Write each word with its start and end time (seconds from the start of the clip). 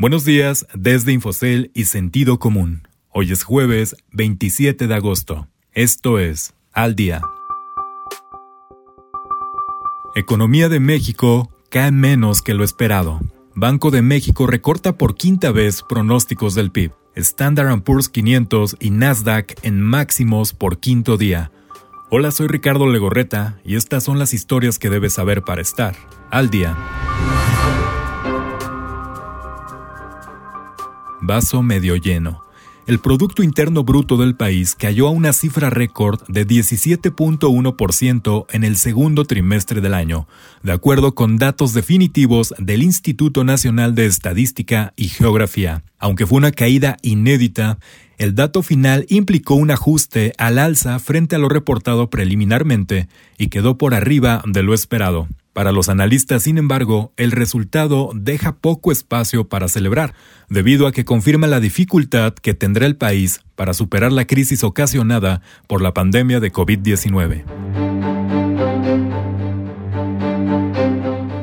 Buenos 0.00 0.24
días 0.24 0.64
desde 0.74 1.12
Infocel 1.12 1.72
y 1.74 1.86
Sentido 1.86 2.38
Común. 2.38 2.86
Hoy 3.10 3.32
es 3.32 3.42
jueves 3.42 3.96
27 4.12 4.86
de 4.86 4.94
agosto. 4.94 5.48
Esto 5.72 6.20
es 6.20 6.54
Al 6.72 6.94
Día. 6.94 7.20
Economía 10.14 10.68
de 10.68 10.78
México 10.78 11.50
cae 11.68 11.90
menos 11.90 12.42
que 12.42 12.54
lo 12.54 12.62
esperado. 12.62 13.18
Banco 13.56 13.90
de 13.90 14.02
México 14.02 14.46
recorta 14.46 14.96
por 14.96 15.16
quinta 15.16 15.50
vez 15.50 15.82
pronósticos 15.82 16.54
del 16.54 16.70
PIB. 16.70 16.92
Standard 17.16 17.82
Poor's 17.82 18.08
500 18.08 18.76
y 18.78 18.90
Nasdaq 18.90 19.56
en 19.64 19.80
máximos 19.80 20.52
por 20.52 20.78
quinto 20.78 21.16
día. 21.16 21.50
Hola, 22.08 22.30
soy 22.30 22.46
Ricardo 22.46 22.86
Legorreta 22.86 23.58
y 23.64 23.74
estas 23.74 24.04
son 24.04 24.20
las 24.20 24.32
historias 24.32 24.78
que 24.78 24.90
debes 24.90 25.14
saber 25.14 25.42
para 25.42 25.60
estar 25.60 25.96
al 26.30 26.50
día. 26.50 26.76
Vaso 31.20 31.62
medio 31.62 31.96
lleno. 31.96 32.42
El 32.86 33.00
Producto 33.00 33.42
Interno 33.42 33.84
Bruto 33.84 34.16
del 34.16 34.34
país 34.34 34.74
cayó 34.74 35.08
a 35.08 35.10
una 35.10 35.34
cifra 35.34 35.68
récord 35.68 36.22
de 36.26 36.46
17.1% 36.46 38.46
en 38.50 38.64
el 38.64 38.76
segundo 38.76 39.26
trimestre 39.26 39.82
del 39.82 39.92
año, 39.92 40.26
de 40.62 40.72
acuerdo 40.72 41.14
con 41.14 41.36
datos 41.36 41.74
definitivos 41.74 42.54
del 42.56 42.82
Instituto 42.82 43.44
Nacional 43.44 43.94
de 43.94 44.06
Estadística 44.06 44.94
y 44.96 45.08
Geografía. 45.08 45.82
Aunque 45.98 46.26
fue 46.26 46.38
una 46.38 46.52
caída 46.52 46.96
inédita, 47.02 47.78
el 48.16 48.34
dato 48.34 48.62
final 48.62 49.04
implicó 49.10 49.54
un 49.54 49.70
ajuste 49.70 50.32
al 50.38 50.58
alza 50.58 50.98
frente 50.98 51.36
a 51.36 51.38
lo 51.38 51.50
reportado 51.50 52.08
preliminarmente 52.08 53.08
y 53.36 53.48
quedó 53.48 53.76
por 53.76 53.92
arriba 53.92 54.42
de 54.46 54.62
lo 54.62 54.72
esperado. 54.72 55.28
Para 55.52 55.72
los 55.72 55.88
analistas, 55.88 56.44
sin 56.44 56.58
embargo, 56.58 57.12
el 57.16 57.32
resultado 57.32 58.10
deja 58.14 58.56
poco 58.56 58.92
espacio 58.92 59.48
para 59.48 59.68
celebrar, 59.68 60.14
debido 60.48 60.86
a 60.86 60.92
que 60.92 61.04
confirma 61.04 61.46
la 61.46 61.60
dificultad 61.60 62.34
que 62.34 62.54
tendrá 62.54 62.86
el 62.86 62.96
país 62.96 63.40
para 63.56 63.74
superar 63.74 64.12
la 64.12 64.26
crisis 64.26 64.62
ocasionada 64.62 65.42
por 65.66 65.82
la 65.82 65.92
pandemia 65.92 66.38
de 66.40 66.52
COVID-19. 66.52 67.44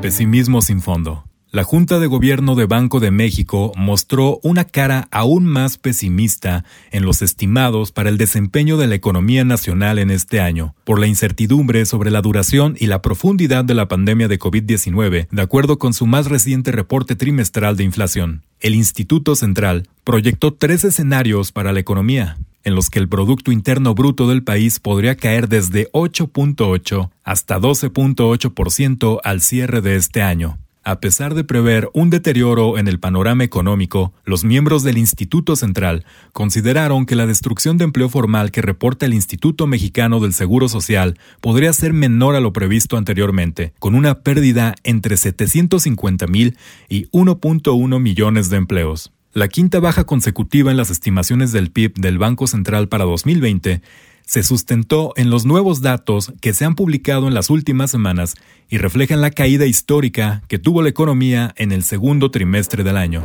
Pesimismo 0.00 0.60
sin 0.62 0.80
fondo. 0.80 1.24
La 1.54 1.62
Junta 1.62 2.00
de 2.00 2.08
Gobierno 2.08 2.56
de 2.56 2.66
Banco 2.66 2.98
de 2.98 3.12
México 3.12 3.70
mostró 3.76 4.40
una 4.42 4.64
cara 4.64 5.06
aún 5.12 5.44
más 5.44 5.78
pesimista 5.78 6.64
en 6.90 7.04
los 7.04 7.22
estimados 7.22 7.92
para 7.92 8.08
el 8.08 8.18
desempeño 8.18 8.76
de 8.76 8.88
la 8.88 8.96
economía 8.96 9.44
nacional 9.44 10.00
en 10.00 10.10
este 10.10 10.40
año, 10.40 10.74
por 10.82 10.98
la 10.98 11.06
incertidumbre 11.06 11.86
sobre 11.86 12.10
la 12.10 12.22
duración 12.22 12.74
y 12.80 12.88
la 12.88 13.02
profundidad 13.02 13.64
de 13.64 13.74
la 13.74 13.86
pandemia 13.86 14.26
de 14.26 14.36
COVID-19, 14.36 15.28
de 15.30 15.42
acuerdo 15.42 15.78
con 15.78 15.94
su 15.94 16.06
más 16.06 16.26
reciente 16.26 16.72
reporte 16.72 17.14
trimestral 17.14 17.76
de 17.76 17.84
inflación. 17.84 18.42
El 18.58 18.74
Instituto 18.74 19.36
Central 19.36 19.88
proyectó 20.02 20.54
tres 20.54 20.82
escenarios 20.82 21.52
para 21.52 21.72
la 21.72 21.78
economía, 21.78 22.36
en 22.64 22.74
los 22.74 22.90
que 22.90 22.98
el 22.98 23.08
Producto 23.08 23.52
Interno 23.52 23.94
Bruto 23.94 24.28
del 24.28 24.42
país 24.42 24.80
podría 24.80 25.14
caer 25.14 25.48
desde 25.48 25.88
8.8 25.92 27.10
hasta 27.22 27.60
12.8% 27.60 29.20
al 29.22 29.40
cierre 29.40 29.82
de 29.82 29.94
este 29.94 30.20
año. 30.20 30.58
A 30.86 31.00
pesar 31.00 31.34
de 31.34 31.44
prever 31.44 31.88
un 31.94 32.10
deterioro 32.10 32.76
en 32.76 32.88
el 32.88 33.00
panorama 33.00 33.42
económico, 33.42 34.12
los 34.26 34.44
miembros 34.44 34.82
del 34.82 34.98
Instituto 34.98 35.56
Central 35.56 36.04
consideraron 36.34 37.06
que 37.06 37.16
la 37.16 37.26
destrucción 37.26 37.78
de 37.78 37.84
empleo 37.84 38.10
formal 38.10 38.50
que 38.50 38.60
reporta 38.60 39.06
el 39.06 39.14
Instituto 39.14 39.66
Mexicano 39.66 40.20
del 40.20 40.34
Seguro 40.34 40.68
Social 40.68 41.18
podría 41.40 41.72
ser 41.72 41.94
menor 41.94 42.34
a 42.34 42.40
lo 42.40 42.52
previsto 42.52 42.98
anteriormente, 42.98 43.72
con 43.78 43.94
una 43.94 44.20
pérdida 44.20 44.74
entre 44.84 45.16
750 45.16 46.26
mil 46.26 46.58
y 46.90 47.06
1.1 47.12 47.98
millones 47.98 48.50
de 48.50 48.58
empleos. 48.58 49.10
La 49.32 49.48
quinta 49.48 49.80
baja 49.80 50.04
consecutiva 50.04 50.70
en 50.70 50.76
las 50.76 50.90
estimaciones 50.90 51.50
del 51.50 51.70
PIB 51.70 51.94
del 51.94 52.18
Banco 52.18 52.46
Central 52.46 52.88
para 52.88 53.04
2020 53.04 53.80
se 54.24 54.42
sustentó 54.42 55.12
en 55.16 55.30
los 55.30 55.44
nuevos 55.44 55.80
datos 55.80 56.32
que 56.40 56.52
se 56.52 56.64
han 56.64 56.74
publicado 56.74 57.28
en 57.28 57.34
las 57.34 57.50
últimas 57.50 57.90
semanas 57.90 58.34
y 58.68 58.78
reflejan 58.78 59.20
la 59.20 59.30
caída 59.30 59.66
histórica 59.66 60.42
que 60.48 60.58
tuvo 60.58 60.82
la 60.82 60.88
economía 60.88 61.52
en 61.56 61.72
el 61.72 61.82
segundo 61.82 62.30
trimestre 62.30 62.84
del 62.84 62.96
año. 62.96 63.24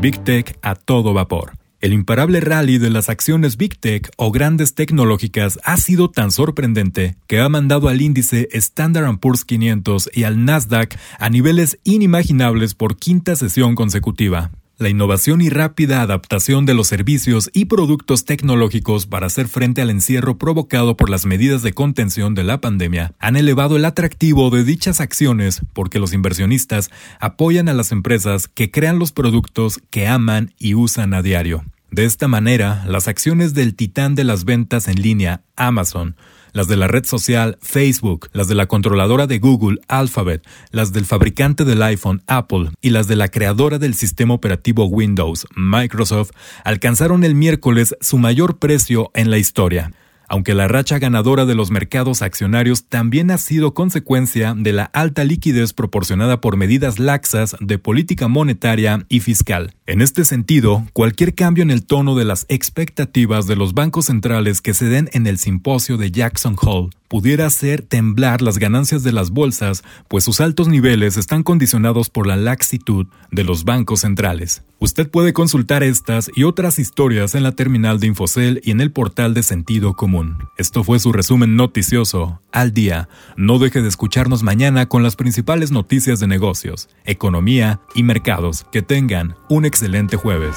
Big 0.00 0.22
Tech 0.24 0.58
a 0.62 0.74
todo 0.74 1.14
vapor. 1.14 1.52
El 1.80 1.92
imparable 1.92 2.40
rally 2.40 2.78
de 2.78 2.90
las 2.90 3.08
acciones 3.08 3.56
Big 3.56 3.78
Tech 3.78 4.10
o 4.16 4.32
grandes 4.32 4.74
tecnológicas 4.74 5.58
ha 5.62 5.76
sido 5.76 6.10
tan 6.10 6.32
sorprendente 6.32 7.16
que 7.26 7.40
ha 7.40 7.48
mandado 7.48 7.88
al 7.88 8.00
índice 8.00 8.48
Standard 8.52 9.18
Poor's 9.18 9.44
500 9.44 10.10
y 10.12 10.24
al 10.24 10.44
Nasdaq 10.44 10.98
a 11.18 11.28
niveles 11.28 11.78
inimaginables 11.84 12.74
por 12.74 12.96
quinta 12.96 13.36
sesión 13.36 13.74
consecutiva. 13.74 14.50
La 14.78 14.90
innovación 14.90 15.40
y 15.40 15.48
rápida 15.48 16.02
adaptación 16.02 16.66
de 16.66 16.74
los 16.74 16.88
servicios 16.88 17.48
y 17.54 17.64
productos 17.64 18.26
tecnológicos 18.26 19.06
para 19.06 19.26
hacer 19.26 19.48
frente 19.48 19.80
al 19.80 19.88
encierro 19.88 20.36
provocado 20.36 20.98
por 20.98 21.08
las 21.08 21.24
medidas 21.24 21.62
de 21.62 21.72
contención 21.72 22.34
de 22.34 22.44
la 22.44 22.60
pandemia 22.60 23.14
han 23.18 23.36
elevado 23.36 23.76
el 23.76 23.86
atractivo 23.86 24.50
de 24.50 24.64
dichas 24.64 25.00
acciones 25.00 25.62
porque 25.72 25.98
los 25.98 26.12
inversionistas 26.12 26.90
apoyan 27.20 27.70
a 27.70 27.72
las 27.72 27.90
empresas 27.90 28.48
que 28.48 28.70
crean 28.70 28.98
los 28.98 29.12
productos 29.12 29.80
que 29.88 30.08
aman 30.08 30.52
y 30.58 30.74
usan 30.74 31.14
a 31.14 31.22
diario. 31.22 31.64
De 31.90 32.04
esta 32.04 32.28
manera, 32.28 32.84
las 32.86 33.08
acciones 33.08 33.54
del 33.54 33.74
titán 33.74 34.14
de 34.14 34.24
las 34.24 34.44
ventas 34.44 34.88
en 34.88 35.00
línea, 35.00 35.40
Amazon, 35.56 36.16
las 36.56 36.68
de 36.68 36.76
la 36.78 36.88
red 36.88 37.04
social 37.04 37.58
Facebook, 37.60 38.30
las 38.32 38.48
de 38.48 38.54
la 38.54 38.64
controladora 38.64 39.26
de 39.26 39.38
Google 39.38 39.78
Alphabet, 39.88 40.42
las 40.70 40.90
del 40.90 41.04
fabricante 41.04 41.66
del 41.66 41.82
iPhone 41.82 42.22
Apple 42.26 42.70
y 42.80 42.90
las 42.90 43.06
de 43.08 43.14
la 43.14 43.28
creadora 43.28 43.78
del 43.78 43.92
sistema 43.92 44.32
operativo 44.32 44.86
Windows 44.86 45.46
Microsoft 45.54 46.30
alcanzaron 46.64 47.24
el 47.24 47.34
miércoles 47.34 47.94
su 48.00 48.16
mayor 48.16 48.56
precio 48.58 49.10
en 49.12 49.30
la 49.30 49.36
historia 49.36 49.92
aunque 50.28 50.54
la 50.54 50.68
racha 50.68 50.98
ganadora 50.98 51.46
de 51.46 51.54
los 51.54 51.70
mercados 51.70 52.22
accionarios 52.22 52.86
también 52.88 53.30
ha 53.30 53.38
sido 53.38 53.74
consecuencia 53.74 54.54
de 54.56 54.72
la 54.72 54.84
alta 54.84 55.24
liquidez 55.24 55.72
proporcionada 55.72 56.40
por 56.40 56.56
medidas 56.56 56.98
laxas 56.98 57.56
de 57.60 57.78
política 57.78 58.28
monetaria 58.28 59.04
y 59.08 59.20
fiscal. 59.20 59.74
En 59.86 60.02
este 60.02 60.24
sentido, 60.24 60.84
cualquier 60.92 61.34
cambio 61.34 61.62
en 61.62 61.70
el 61.70 61.86
tono 61.86 62.14
de 62.14 62.24
las 62.24 62.46
expectativas 62.48 63.46
de 63.46 63.56
los 63.56 63.74
bancos 63.74 64.06
centrales 64.06 64.60
que 64.60 64.74
se 64.74 64.86
den 64.86 65.08
en 65.12 65.26
el 65.26 65.38
simposio 65.38 65.96
de 65.96 66.10
Jackson 66.10 66.56
Hole 66.60 66.90
pudiera 67.08 67.46
hacer 67.46 67.82
temblar 67.82 68.42
las 68.42 68.58
ganancias 68.58 69.02
de 69.02 69.12
las 69.12 69.30
bolsas, 69.30 69.84
pues 70.08 70.24
sus 70.24 70.40
altos 70.40 70.68
niveles 70.68 71.16
están 71.16 71.42
condicionados 71.42 72.10
por 72.10 72.26
la 72.26 72.36
laxitud 72.36 73.06
de 73.30 73.44
los 73.44 73.64
bancos 73.64 74.00
centrales. 74.00 74.62
Usted 74.78 75.08
puede 75.08 75.32
consultar 75.32 75.82
estas 75.82 76.30
y 76.34 76.42
otras 76.42 76.78
historias 76.78 77.34
en 77.34 77.42
la 77.42 77.52
terminal 77.52 77.98
de 78.00 78.08
Infocel 78.08 78.60
y 78.64 78.72
en 78.72 78.80
el 78.80 78.90
portal 78.90 79.34
de 79.34 79.42
Sentido 79.42 79.94
Común. 79.94 80.15
Esto 80.56 80.84
fue 80.84 80.98
su 80.98 81.12
resumen 81.12 81.56
noticioso 81.56 82.40
al 82.52 82.72
día. 82.72 83.08
No 83.36 83.58
deje 83.58 83.82
de 83.82 83.88
escucharnos 83.88 84.42
mañana 84.42 84.86
con 84.86 85.02
las 85.02 85.16
principales 85.16 85.72
noticias 85.72 86.20
de 86.20 86.26
negocios, 86.26 86.88
economía 87.04 87.80
y 87.94 88.02
mercados. 88.02 88.64
Que 88.72 88.82
tengan 88.82 89.36
un 89.48 89.64
excelente 89.64 90.16
jueves. 90.16 90.56